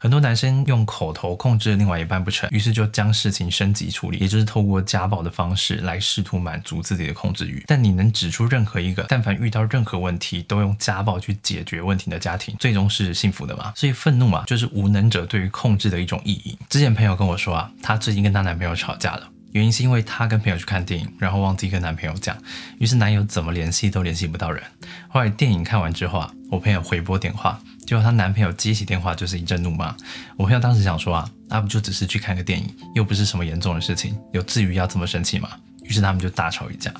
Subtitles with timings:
[0.00, 7.64] 很多男生用口头控制另外一半不成，于是就将事情升级处理，也就是透过家暴的方式来试图满足自己的控制欲。
[7.66, 13.72] 但你能指出任何一个，但凡遇到任何问题都用家暴去解决问题的家庭，最终是幸福的吗？
[13.74, 16.56] 所以愤怒嘛，就是无能者对于控制的一种意义。
[16.68, 22.36] 之前朋友跟我说啊，她最近跟她男朋友吵架了，原因是因为她跟朋友去看电影，然后忘记跟男朋友讲，
[22.78, 24.62] 于是男友怎么联系都联系不到人。
[25.08, 27.60] 后来电影看完之后啊，我朋友回拨电话。
[27.88, 29.96] 结果她男朋友接起电话就是一阵怒骂，
[30.36, 35.48] 我朋友当时想说啊，那不就只是去看个电影，又不是什么严重的事情，有至于要这么生气吗？
[35.84, 36.92] 于是他们就大吵一架。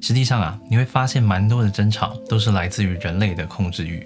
[0.00, 4.04] 实际上啊，你会发现蛮多的争吵都是来自于人类的控制欲。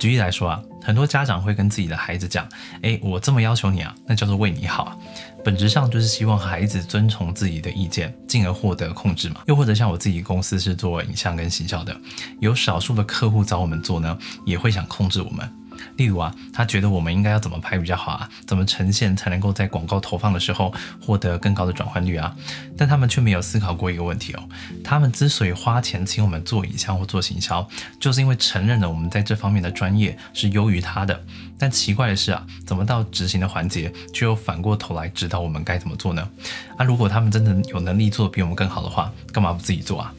[0.00, 2.44] 举例来说啊，很多家长会跟自己的孩子讲，
[2.82, 4.96] 哎，我这么要求你啊，那叫做为你好啊，
[5.44, 9.42] 本质上就是希望孩子遵从自己的意见，进而获得控制嘛。
[9.46, 11.96] 又或者像我自己公司是做影像跟行销的，
[12.40, 15.48] 有少数的客户找我们做呢，也会想控制我们。
[15.96, 18.28] 例如啊，他觉得我们应该要怎么拍比较好啊？
[18.46, 22.34] 怎么呈现才能够在广告投放的时候获得更高的转换率啊？
[22.76, 24.42] 但他们却没有思考过一个问题哦。
[24.84, 27.66] 他们之所以花钱请我们做影像或做行销，
[28.00, 31.20] 就是因为承认了我们在这方面的专业是优于他的。
[31.60, 36.28] 但奇怪的是啊，怎么到执行的环节，却又反过头来指导我们该怎么做呢？
[36.76, 40.14] 啊，如果他们真的有能力做比我们更好的话，干嘛不自己做啊？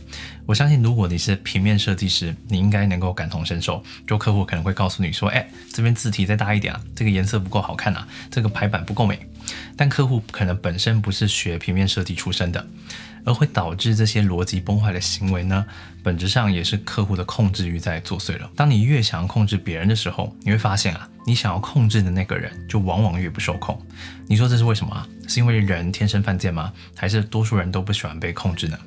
[0.50, 3.84] 我相信，如果你是平面设计师，你应该能够感同身受。
[4.08, 9.20] 就客户可能会告诉你说：“哎，这边字体再大一点啊，这个颜色不够好看啊，这个排版不够美。”
[9.78, 12.66] 但客户可能本身不是学平面设计出身的。
[13.26, 15.64] 而会导致这些逻辑崩坏的行为呢？
[16.02, 18.50] 本质上也是客户的控制欲在作祟了。
[18.56, 23.80] 当你越想要控制别人的时候，你会发现啊，你想要控制的那个人就往往越不受控。
[24.26, 25.08] 你说这是为什么啊？
[25.28, 26.72] 是因为人天生犯贱吗？
[26.96, 28.80] 还是多数人都不喜欢被控制呢？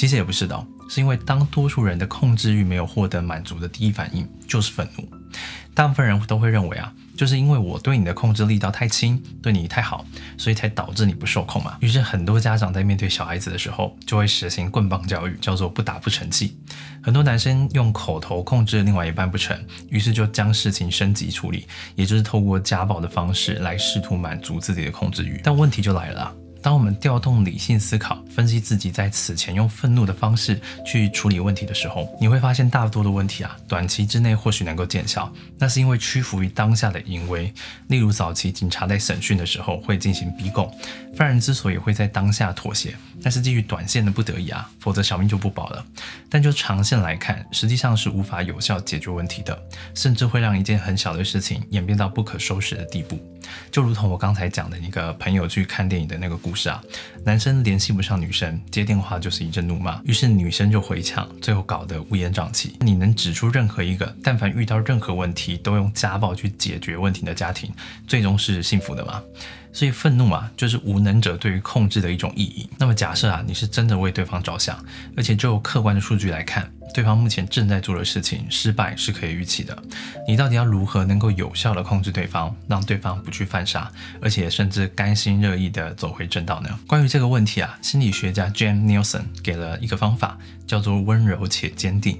[0.00, 5.06] 其实也不是的，是因为当多数人的控制欲没有获得满足的第一反应就是愤怒。
[5.74, 6.90] 大部分人都会认为啊。
[7.18, 10.06] 就是因为我对你的控制力道太轻，对你太好，
[10.38, 11.76] 所以才导致你不受控嘛。
[11.80, 16.56] 于是很多家长在面对小孩子的时候，就会实行棍棒教育，叫做不打不成器。
[17.02, 25.38] 很多男生用口头控制另外一半不成，于是就将事情升级处理，也就是透过家暴的方式来试图满足自己的控制欲。
[25.44, 26.34] 但问题就来了。
[26.62, 37.52] 当我们调动理性思考，分析自己在此前用愤怒的方式去处理问题的时候，你会发现大多的问题啊，短期之内或许能够见效，那是因为屈服于当下的淫威。
[37.88, 40.70] 例如早期警察在审讯的时候会进行逼供，
[41.16, 45.84] 犯人之所以会在当下妥协，那是基于短线的不得已啊，否则小命就不保了。
[46.28, 49.58] 但就长线来看，实际上是无法有效解决问题的，
[49.94, 53.18] 甚至会让一件很小的事情演变到不可收拾的地步。
[53.70, 56.82] 就如同我刚才讲的那个朋友去看电影的那个故事啊，
[57.24, 62.76] 男生联系不上女生，接电话就是一阵怒骂，于是女生就回呛，最后搞得乌烟瘴气。
[62.80, 67.72] 你能指出任何一个，但凡遇到任何 问题都用家暴去解决问题的家庭，
[68.06, 69.22] 最终是幸福的吗？
[69.72, 72.68] 所以愤怒啊，就是无能者对于控制的一种意义。
[72.78, 74.82] 那么假设啊，你是真的为对方着想，
[75.16, 79.76] 而且就客观的数据来看，对方目前正在做的事情失败是可以预期的。
[80.26, 86.68] 你到底要如何能够有效的控制对方，让对方不去犯傻，而且甚至甘心乐意的走回正道呢？
[86.86, 90.36] 关于这个问题啊，心理学家 jam Nielsen 给了一个方法，
[90.66, 92.18] 叫做温柔且坚定。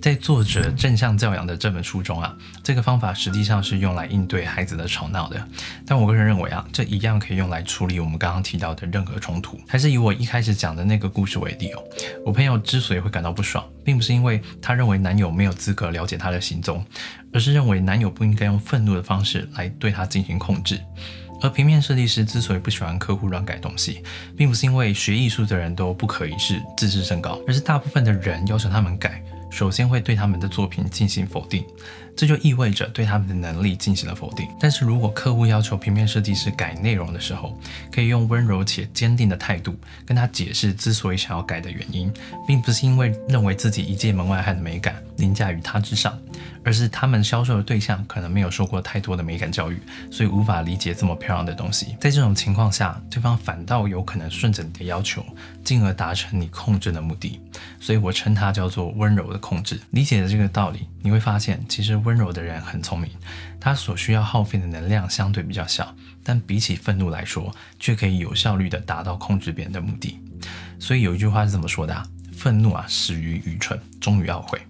[0.00, 5.48] 在作者正向教养的这本书中啊，这个方法实际上是用来应对孩子的吵闹的。
[5.84, 9.58] 但我个人认为啊，这一样可以用来处理我们刚刚提到的任何冲突。
[9.66, 11.82] 还是以我一开始讲的那个故事为例哦，
[12.24, 16.84] 我朋友之所以会感到不爽，并不是因为他认为男友没有资格了解他的行踪，
[17.32, 20.80] 而是认为男友不应该用愤怒的方式来对他进行控制。
[21.40, 24.02] 而平面设计师之所以不喜欢客户乱改东西，
[24.36, 29.22] 并不是因为学艺术的人都不可一世、自视甚高，而是大部分的人要求他们改。
[29.50, 31.64] 首先会对他们的作品进行否定，
[32.16, 34.46] 这就意味着对他们的能力进行了否定。
[34.60, 37.58] 但是如果客户要求平面设计师改内容的时候，
[37.90, 42.12] 可以用温柔且坚定的态度跟他解释之所以想要改的原因，
[42.46, 46.18] 并不是因为认为自己一介门外汉的美感凌驾于他之上，
[46.62, 51.96] 而是他们销售的对象可能没有受过太多的美感教育，所以无法理解这么漂亮的东西。
[51.98, 55.24] 在这种情况下，对方反倒有可能顺着你的要求，
[55.64, 57.40] 进而达成你控制的目的。
[57.80, 59.38] 所以我称它叫做温柔的。
[59.48, 63.08] 控制理解的这个道理，你会发现，其实温柔的人很聪明，
[63.58, 70.18] 他所需要耗费的能量相对比较小，但比起愤怒来说，却可以有效率的达到控制别人的目的。
[70.78, 72.04] 所以有一句话是怎么说的啊？
[72.32, 74.60] 愤怒啊，始于愚蠢，终于懊悔。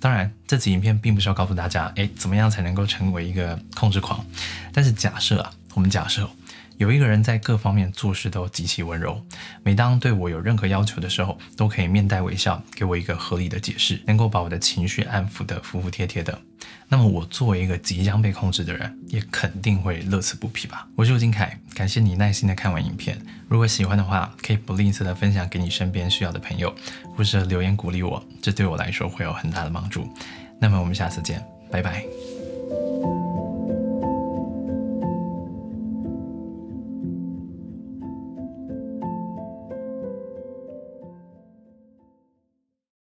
[0.00, 4.24] 当然，这集影片并不是要告诉大家，哎，怎么样才能够成为一个控制狂。
[4.72, 6.28] 但是假设啊，我们假设。
[6.80, 9.22] 有一个人在各方面做事都极其温柔，
[9.62, 16.40] 每当对我有任何要求的时候，都可以面带微笑，给我一个合理的解释，能够把我的情绪安抚得服服帖帖的。
[16.88, 20.88] 那么我作为一个即将被控制的人，也肯定会乐此不疲吧。
[20.96, 23.20] 我是吴金凯，感谢你耐心的看完影片。
[23.46, 26.74] 如果喜欢的话，可以不吝啬的分享给你身边需要的朋友，
[27.14, 30.10] 或是留言鼓励我，这对我来说会有很大的帮助。
[30.58, 32.29] 那么我们下次见，拜拜。